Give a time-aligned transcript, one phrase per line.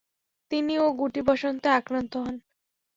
[0.51, 2.35] তিনি ও গুটিবসন্তে আক্রান্ত হন।